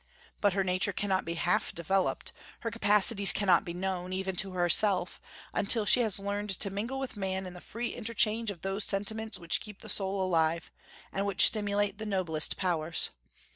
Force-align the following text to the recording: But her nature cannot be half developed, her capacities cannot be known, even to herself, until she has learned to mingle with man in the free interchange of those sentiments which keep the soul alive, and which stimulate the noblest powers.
But 0.39 0.53
her 0.53 0.63
nature 0.63 0.93
cannot 0.93 1.25
be 1.25 1.35
half 1.35 1.75
developed, 1.75 2.33
her 2.61 2.71
capacities 2.71 3.31
cannot 3.31 3.63
be 3.63 3.71
known, 3.75 4.11
even 4.13 4.35
to 4.37 4.53
herself, 4.53 5.21
until 5.53 5.85
she 5.85 5.99
has 5.99 6.17
learned 6.17 6.49
to 6.59 6.71
mingle 6.71 6.97
with 6.97 7.15
man 7.15 7.45
in 7.45 7.53
the 7.53 7.61
free 7.61 7.89
interchange 7.93 8.49
of 8.49 8.63
those 8.63 8.83
sentiments 8.83 9.37
which 9.37 9.61
keep 9.61 9.81
the 9.81 9.89
soul 9.89 10.19
alive, 10.25 10.71
and 11.13 11.27
which 11.27 11.45
stimulate 11.45 11.99
the 11.99 12.07
noblest 12.07 12.57
powers. 12.57 13.11